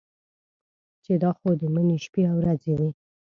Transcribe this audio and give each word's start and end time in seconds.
چې 1.03 1.13
دا 1.23 1.31
خو 1.37 1.49
د 1.61 1.63
مني 1.73 1.97
شپې 2.05 2.21
او 2.29 2.35
ورځې 2.41 2.73
دي. 2.79 2.89